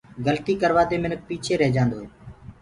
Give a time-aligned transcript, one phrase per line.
[0.25, 2.07] گلتيٚ ڪروآ دي منک پيٚچي رهيجآندو هي۔